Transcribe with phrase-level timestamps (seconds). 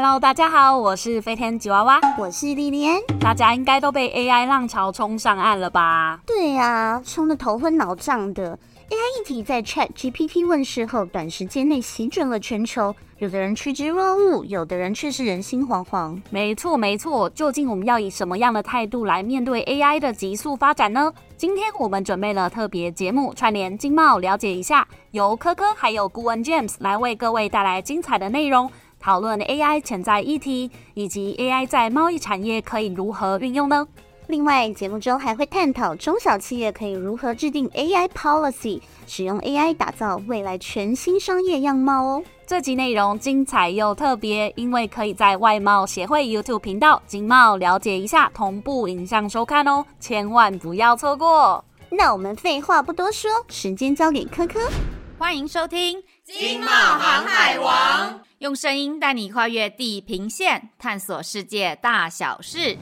[0.00, 3.00] Hello，大家好，我是飞天吉娃娃，我是莉莉安。
[3.18, 6.20] 大家应该都被 AI 浪潮冲上岸了吧？
[6.24, 8.56] 对呀、啊，冲得头昏脑胀的。
[8.90, 12.94] AI 议题在 ChatGPT 问世后，短时间内席卷了全球。
[13.18, 16.16] 有的人趋之若鹜，有的人却是人心惶惶。
[16.30, 17.28] 没错，没错。
[17.30, 21.12] 究竟我们要以什么样的态度来面对 AI 的急速发展呢？
[21.36, 28.70] 今天我们准备了特别节目，串联经贸了解一下，由科科还有顾问 James 来为各位带来精彩的内容，
[29.00, 33.86] 讨论 AI 潜在议题，以及 AI 在贸易产业可以如何运用呢？
[34.26, 42.22] 另外，节目中还会探讨中小企业可以如何制定 AI policy，使用 AI 打造未来全新商业样貌哦。
[42.46, 51.64] 这集内容精彩又特别，因为可以在外贸协会 YouTube 频道经贸了解一下同步影像收看哦，千万不要错过。
[51.90, 54.60] 那我们废话不多说，时间交给科科，
[55.18, 62.76] 欢迎收听经贸航海王，用声音带你跨越地平线，探索世界大小事。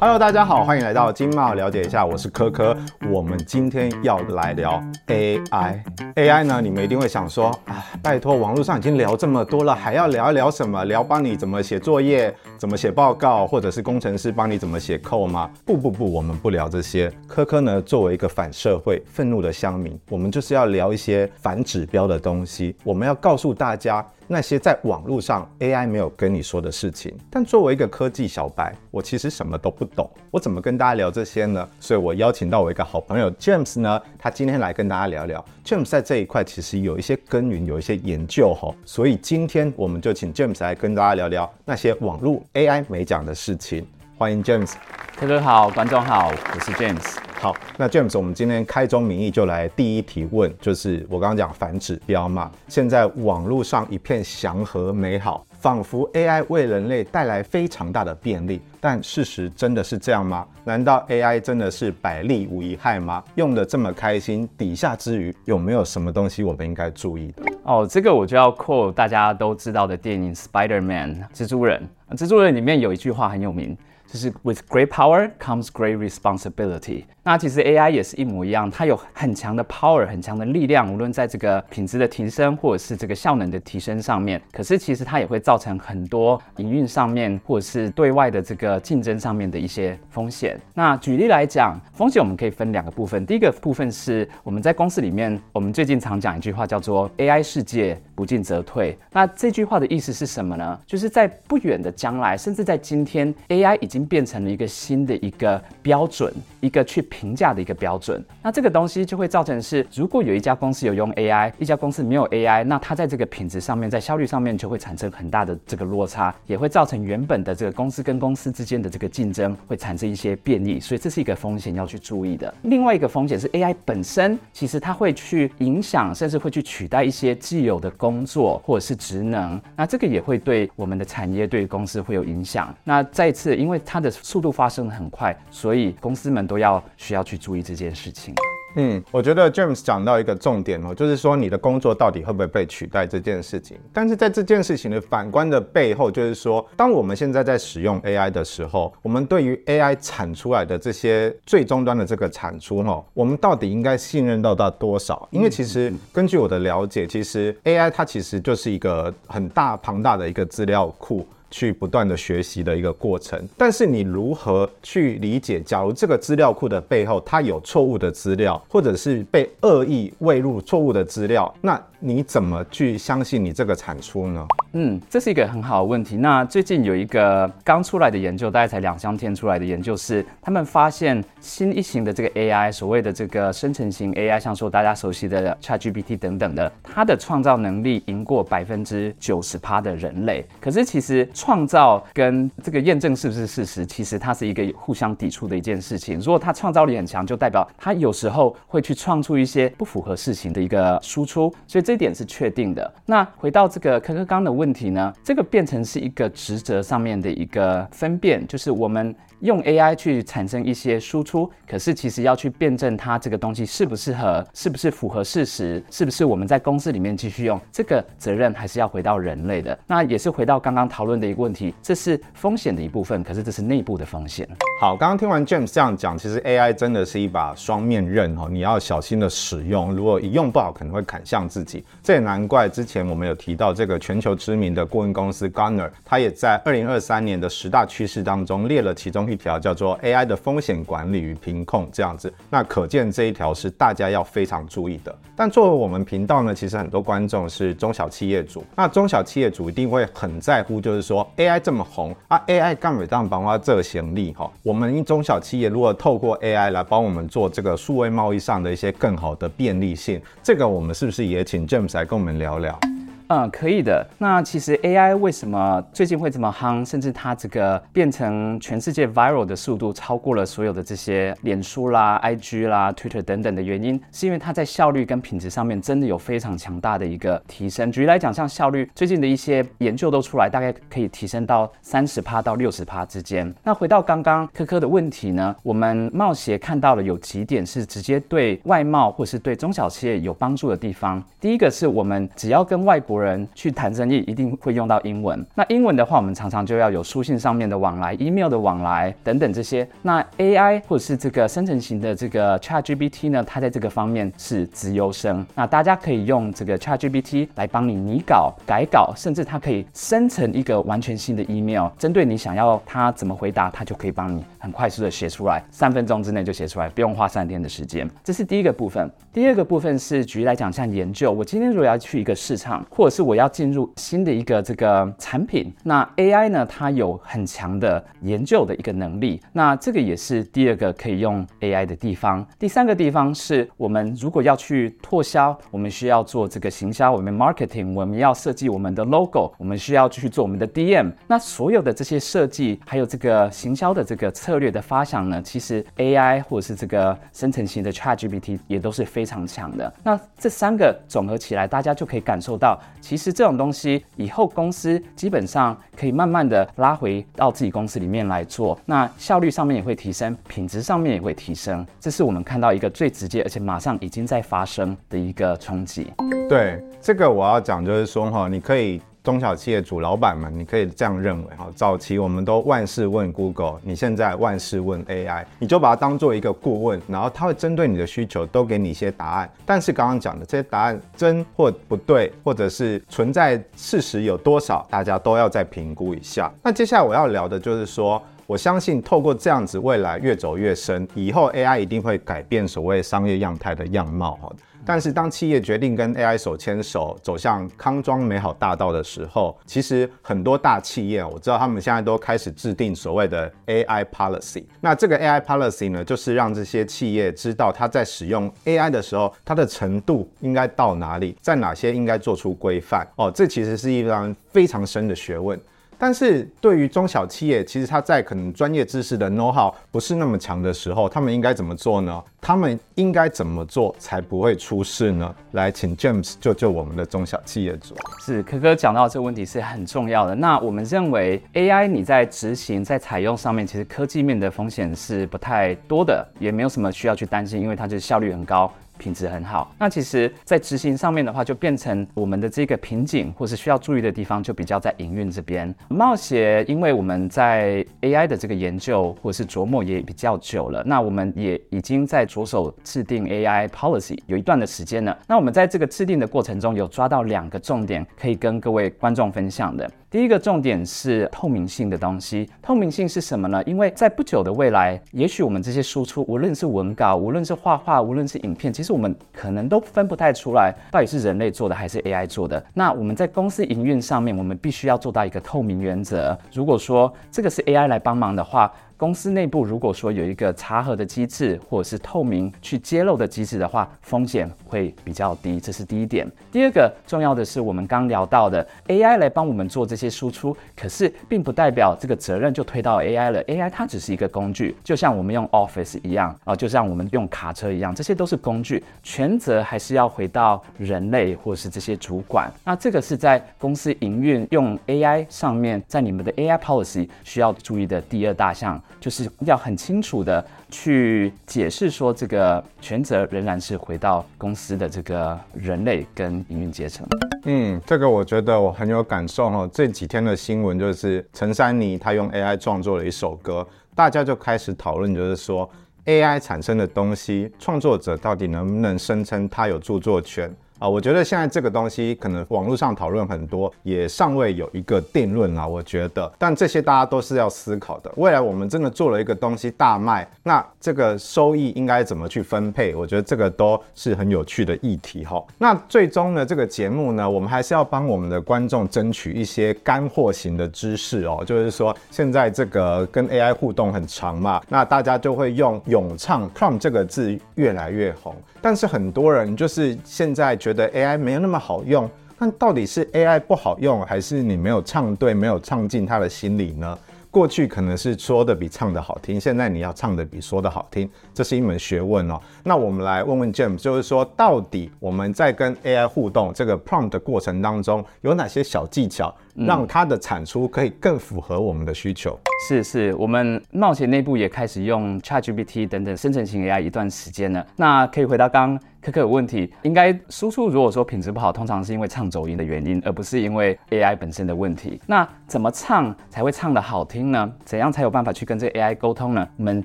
[0.00, 2.76] Hello，大家好，欢迎来到经贸了解一下，我是科科。
[3.10, 5.82] 我们今天要来聊 AI。
[6.14, 10.84] AI 呢，你们一定会想说，啊，拜托，网络上已经聊这么多了，还要聊一聊什么？
[10.84, 15.50] 聊帮你怎么写作业，怎么写报告，或者是工程师帮你怎么写 code 吗？
[15.64, 17.12] 不不不，我们不聊这些。
[17.26, 22.76] 科科呢，作为一个反社会、愤怒的乡民，我们就是要聊一些反指标的东西。
[22.84, 24.06] 我们要告诉大家。
[24.30, 31.66] 那些在网络上 AI 没有跟你说的事情，但作为一个科技小白，我其实什么都不懂，我怎么跟大家聊这些呢？
[31.80, 35.42] 所以我邀请到我一个好朋友 James 呢，他今天来跟大家聊聊。
[35.64, 43.86] James 在这一块其实有一些耕耘，有一些研究哈，所以今天我们就请 James 来跟大家聊聊那些网络 AI 没讲的事情。
[44.18, 44.74] 欢迎 James，
[45.18, 47.27] 大家好，观众好，我是 James。
[47.40, 52.50] 好，那 James，我们今天开宗明义就来第一提问，就是我刚刚讲反指标嘛。
[52.66, 60.44] 现在网络上一片祥和美好，仿佛 AI 为人类带来非常大的便利，但事实真的是这样吗？
[60.64, 63.22] 难道 AI 真的是百利无一害吗？
[63.36, 67.44] 用得这么开心，底下之余有没有什么东西我们应该注意的？
[67.62, 73.78] 哦，这个我就要 quote 大家都知道的电影 Spider-Man 蜘蛛人，蜘蛛人里面有一句话很有名。
[74.10, 77.04] 就是 with great power comes great responsibility。
[77.22, 84.40] 那其实 AI 也是一模一样，它有很强的 power，很强的力量，无论在这个品质的提升或者是这个效能的提升上面。
[84.50, 90.58] 可是其实它也会造成很多营运上面或者是对外的这个竞争上面的一些风险。
[90.72, 93.26] 那举例来讲，风险我们可以分两个部分。
[93.26, 98.96] 第一个部分是我们在公司里面，我们最近常讲一句话叫做 AI 世界不进则退。
[99.12, 100.80] 那这句话的意思是什么呢？
[100.86, 108.22] 就是在不远的将来，甚至在今天，AI 已经变成了一个新的一个标准，一个去评价的一个标准。
[108.42, 120.80] 那这个东西就会造成是，如果有一家公司有用 AI，一家公司没有 AI，那它在这个品质上面，在效率上面就会产生很大的这个落差，也会造成原本的这个公司跟公司之间的这个竞争会产生一些变异。
[120.80, 122.52] 所以这是一个风险要去注意的。
[122.62, 129.60] 另外一个风险是 AI 本身，其实它会去影响，甚至会去取代一些既有的工作或者是职能。
[129.76, 132.74] 那这个也会对我们的产业、对公司会有影响。
[132.84, 138.34] 那再次，因为它的速度发生的很快，所以公司们都要需要去注意这件事情。
[138.76, 143.78] 嗯，我觉得 James 讲到一个重点哦，就是说你的工作到底会不会被取代这件事情。
[143.94, 155.26] 但是在这件事情的反观的背后，就是说，当我们现在在使用 AI 的时候，我们对于 AI 产出来的这些最终端的这个产出哦，我们到底应该信任到到多少？
[155.32, 161.26] 因为其实根据我的了解，其实 AI 它其实就是一个很大庞大的一个资料库。
[161.50, 165.60] 去不断的学习的一个过程，但是你如何去理解？
[165.60, 174.46] 假如这个资料库的背后，它有错误的资料，或者是被恶意喂入错误的资料，那你怎么去相信你这个产出呢？
[174.74, 176.16] 嗯，这是一个很好的问题。
[176.16, 190.46] 那最近有一个刚出来的研究，大概才两三天出来的研究是，他们发现新一型的这个 AI，所谓的这个生成型 AI，像说大家熟悉的 ChatGPT 等等的，它的创造能力赢过百分之九十趴的人类。
[190.60, 196.20] 可是其实创造跟这个验证是不是事实，其实它是一个互相抵触的一件事情。
[196.20, 201.52] 如果它创造力很强，就代表它有时候会去创出一些不符合事情的一个输出。
[201.66, 202.94] 所以这点是确定的。
[203.06, 209.16] 那回到这个科科刚的问题呢，这个变成是一个职责上面的一个分辨，就是我们。
[209.40, 219.78] 用 AI 去产生一些输出，可是其实要去辩证它这个东西适不适合，是不是符合事实，是不是我们在公司里面继续用，这个责任还是要回到人类的。
[219.86, 224.44] 那也是回到刚刚讨论的一个问题，这是风险的一部分，可是这是内部的风险。
[224.80, 231.77] 好，刚刚听完 James 这样讲，其实 AI 真的是一把双面刃哦，你要小心的使用，如果一用不好，可能会砍向自己。
[232.02, 239.28] 这也难怪之前我们有提到这个全球知名的顾问公司 g a r n e r 它也在二零二三年的十大趋势当中列了其中。
[239.28, 245.14] 一条叫做 AI 的风险管理与评控这样子，那可见这一条是大家要非常注意的。
[245.36, 254.50] 但作为我们频道呢，其实很多观众是中小企业主，那中小企业主一定会很在乎，就是说 AI 这么红啊，AI 干不当帮他这行李哈。
[254.62, 262.87] 我们中小企业如果透过 AI 来帮我们做这个数位贸易上的一些更好的便利性，这个我们是不是也请 James 来跟我们聊聊？
[263.28, 264.06] 嗯，可以的。
[264.16, 277.92] 那其实 AI 为什么最近会这么夯，甚至它这个变成全世界 viral 的速度超过了所有的这些脸书啦、IG 啦、Twitter 等等的原因，是因为它在效率跟品质上面真的有非常强大的一个提升。
[277.92, 283.54] 举例来讲，像效率，最近的一些研究都出来，大概可以提升到三十趴到六十趴之间。
[283.62, 291.22] 那回到刚刚科科的问题呢，我们贸协看到了有几点是直接对外贸或是对中小企业有帮助的地方。
[291.38, 295.44] 第一个是我们只要跟外国人去谈生意一定会用到英文。
[295.54, 299.86] 那英文的话，我们常常就要有书信上面的往来、email 的往来等等这些。
[300.02, 305.46] 那 AI 或者是这个生成型的这个 ChatGPT 呢，它在这个方面是直优生。
[305.54, 318.08] 那大家可以用这个 ChatGPT 来帮你拟稿、改稿，甚至它可以生成一个完全新的 email，针对你想要它怎么回答，它就可以帮你很快速的写出来，三分钟之内就写出来，不用花三天的时间。
[318.22, 319.10] 这是第一个部分。
[319.32, 332.46] 第二个部分是举例来讲，像研究，我今天如果要去一个市场，或是我要进入新的一个这个产品，那 AI 呢，它有很强的研究的一个能力，那这个也是第二个可以用 AI 的地方。
[332.58, 349.92] 第三个地方是我们如果要去拓销，我们需要做这个行销，我们 marketing，我们要设计我们的 logo，我们需要去做我们的 DM，那所有的这些设计，还有这个行销的这个策略的发想呢，其实 AI 或者是这个生成型的 ChatGPT 也都是非常强的。
[350.02, 353.28] 那这三个总合起来，大家就可以感受到，其实。
[353.38, 366.12] 这种东西以后公司基本上可以慢慢的拉回到自己公司里面来做，那效率上面也会提升，品质上面也会提升，这是我们看到一个最直接而且马上已经在发生的一个冲击。
[366.48, 369.00] 对，这个我要讲就是说哈，你可以。
[369.22, 371.68] 中小企业主老板们，你可以这样认为哈。
[371.74, 379.50] 早期我们都万事问 Google，你现在万事问 AI，你就把它当做一个顾问，然后它会针对你的需求都给你一些答案。
[379.66, 386.50] 但是刚刚讲的这些答案真或不对，或者是存在事实有多少，大家都要再评估一下。
[386.62, 394.50] 那接下来我要聊的就是说，我相信透过这样子，未来越走越深，以后 AI 一定会改变所谓商业样态的样貌哈。
[394.84, 404.64] 但是，当企业决定跟 AI 手牵手走向康庄美好大道的时候，其实很多大企业，我知道他们现在都开始制定所谓的 AI policy。
[404.80, 413.06] 那这个 AI policy 呢，就是让这些企业知道他在使用 AI 的时候，它的程度应该到哪里，在哪些应该做出规范。
[413.16, 415.58] 哦，这其实是一门非常深的学问。
[415.98, 422.22] 但是对于中小企业，其实他在可能专业知识的 know how 不是那么强的时候，他们应该怎么做呢？
[422.40, 425.34] 他们应该怎么做才不会出事呢？
[425.52, 427.96] 来，请 James 救救我们的中小企业主。
[428.20, 430.34] 是，科科讲到这个问题是很重要的。
[430.36, 438.72] 那我们认为 AI 你在执行、在采用上面，其实科技面的风险是不太多的，也没有什么需要去担心，因为它就是效率很高。
[438.98, 445.72] 品质很好，那其实，在执行上面的话，就变成我们的这个瓶颈，或是需要注意的地方，就比较在营运这边。
[445.88, 455.16] 冒险，因为我们在 AI 的这个研究或是琢磨也比较久了，那我们也已经在着手制定 AI policy 有一段的时间了。
[455.26, 459.88] 那我们在这个制定的过程中，有抓到两个重点，可以跟各位观众分享的。
[460.10, 462.48] 第一个重点是透明性的东西。
[462.62, 463.62] 透明性是什么呢？
[463.64, 472.64] 因为在不久的未来，也许我们这些输出，无论是文稿，无论是画画，无论是影片，其实我们可能都分不太出来，到底是人类做的还是 AI 做的。
[472.72, 476.38] 那我们在公司营运上面，我们必须要做到一个透明原则。
[476.54, 485.60] 如果说这个是 AI 来帮忙的话，公司内部如果说有一个查核的机制，或者是透明去揭露的机制的话，风险会比较低。
[485.60, 486.26] 这是第一点。
[486.50, 493.40] 第二个重要的是，我们刚聊到的 AI 来帮我们做这些输出，可是并不代表这个责任就推到 AI 了。
[493.44, 502.50] AI 它只是一个工具，就像我们用 Office 一样啊，就像我们用卡车一样，这些都是工具，全责还是要回到人类或是这些主管。
[502.64, 517.06] 那这个是在公司营运用 AI 上面，在你们的 AI policy 需要注意的第二大项，就是要很清楚的去解释说，这个全责仍然是回到公司的这个人类跟营运阶层。
[517.44, 519.70] 嗯，这个我觉得我很有感受哦。
[519.72, 525.68] 这几天的新闻就是陈珊妮她用 AI 创作了一首歌，大家就开始讨论，就是说
[526.04, 530.52] AI 产生的东西，创作者到底能不能声称他有著作权？
[530.78, 535.66] 啊，我觉得现在这个东西可能网络上讨论很多，也尚未有一个定论啦。
[535.66, 538.12] 我觉得，但这些大家都是要思考的。
[538.16, 542.94] 未来我们真的做了一个东西大卖，那这个收益应该怎么去分配？
[542.94, 545.44] 我觉得这个都是很有趣的议题哈。
[545.58, 551.42] 那最终呢，这个节目呢，我们还是要帮我们的观众争取一些干货型的知识哦。
[551.44, 558.32] 就是说，现在这个跟 AI 互动很长嘛，那大家就会用咏唱 ”“prom” 这个字越来越红。
[558.60, 562.08] 但是很多人就是现在觉得 AI 没有那么好用，
[562.38, 566.98] 那到底是 AI 不好用，还是你没有唱对，没有唱进他的心里呢？
[567.30, 572.40] 过去可能是说的比唱的好听，现在你要唱的比说的好听，这是一门学问哦。
[572.64, 582.38] 那我们来问问 James，就是说到底我们在跟 AI 互动这个 prompt 的过程当中，有哪些小技巧，让它的产出可以更符合我们的需求？
[582.66, 587.64] 是是，我们冒险内部也开始用 ChatGPT 等等生成型 AI 一段时间了。
[587.76, 588.76] 那可以回答刚
[589.08, 595.00] 这个有问题，应该输出如果说品质不好，通常是因为唱走音的原因，而不是因为 AI 本身的问题。
[595.06, 597.50] 那怎么唱才会唱得好听呢？
[597.64, 599.48] 怎样才有办法去跟这个 AI 沟通呢？
[599.56, 599.82] 我们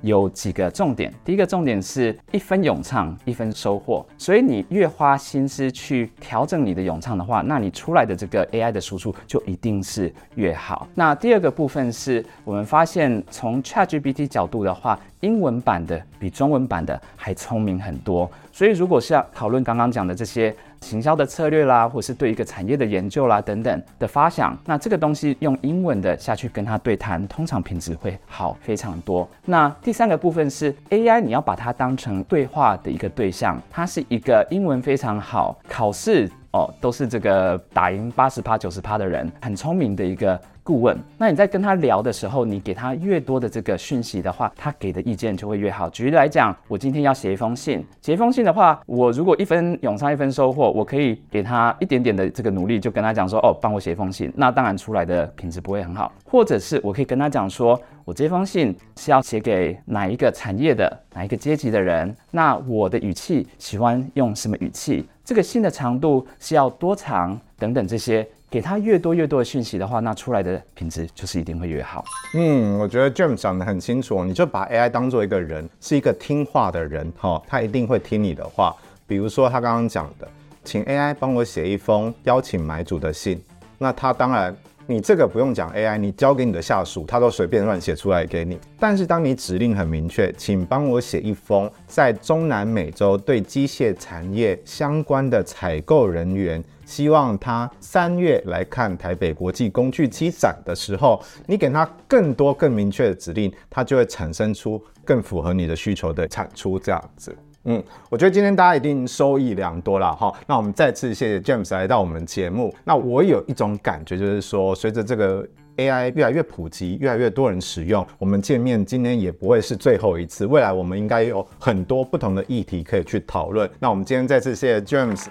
[0.01, 1.09] 有几个重点。
[1.23, 10.85] 第一个重点是一分咏唱一分收获，所以你越花心思去调整你的咏唱的话，那你出来的这个 AI 的输出就一定是越好。
[10.93, 18.29] 那第二个部分是我们发现从 ChatGPT 角度的话，英文版的比中文版的还聪明很多。
[18.53, 29.27] 所以，如果是要讨论刚刚讲的这些行销的策略啦，或是对一个产业的研究啦等等的发想，那这个东西用英文的下去跟他对谈，通常品质会好非常多。
[29.45, 40.39] 那第三个部分是 AI，你要把它当成对话的一个对象，它是一个英文非常好，考试哦都是这个打赢八十趴九十趴的人，很聪明的一个。
[40.65, 45.89] 顾问，那你在跟他聊的时候，你给他越多的这个讯息的话，他给的意见就会越好。
[45.89, 56.09] 举例来讲，我今天要写一封信，写一封信的话，我如果一分涌上一分收获，我可以给他一点点的这个努力，就跟他讲说，哦，帮我写一封信，那当然出来的品质不会很好。
[56.23, 68.27] 或者是我可以跟他讲说，我这封信是要写给哪一个产业的哪一个阶级的人，那我的语气喜欢用什么语气，这个信的长度是要多长等等这些。
[68.49, 72.05] 给他越多越多的讯息的话，那出来的品质就是一定会越好。
[72.35, 78.75] 嗯，我觉得 James 讲得很清楚，你就把 AI 当做一个人，是一个听话的人，哈，他一定会听你的话。
[79.07, 80.27] 比如说他刚刚讲的，
[80.63, 83.41] 请 AI 帮我写一封邀请买主的信，
[83.79, 84.55] 那他当然。
[84.85, 88.59] 你这个不用讲 AI，你交给你的下属，他都随便乱写出来给你。
[88.77, 107.33] 但是当你指令很明确，请帮我写一封在中南美洲对机械产业相关的采购人员，希望他三月来看台北国际工具机展的时候，你给他更多更明确的指令，他就会产生出更符合你的需求的产出，这样子。
[107.65, 110.33] 嗯，我觉得今天大家一定收益良多了哈。
[110.45, 112.73] 那我们再次谢谢 James 来到我们节目。
[112.83, 120.45] 那我有一种感觉，就是说，随着这个 AI 越来越普及，越来越多人使用，我们见面今天也不会是最后一次。
[120.45, 123.69] 未来我们应该有很多不同的议题可以去讨论。
[123.79, 125.25] 那我们今天再次谢谢 James。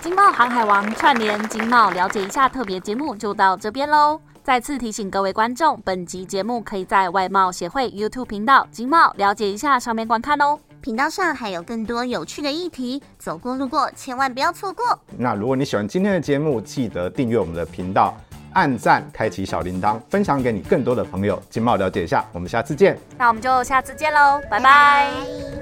[0.00, 4.18] 经贸航海王串联经贸了解一下特别节目就到这边喽。
[4.42, 10.58] 再次提醒各位观众，本集节目可以在外贸协会 YouTube 频道经贸了解一下上面观看哦。
[10.80, 14.98] 频道上还有更多有趣的议题，走过路过千万不要错过。
[15.16, 18.16] 那如果你喜欢今天的节目，记得订阅我们的频道，
[18.52, 22.24] 按赞，开启小铃铛，分享给你更多的朋友，经贸了解一下。
[22.32, 22.98] 我们下次见。
[23.16, 24.60] 那我们就下次见喽，拜拜。
[24.60, 25.57] 拜拜。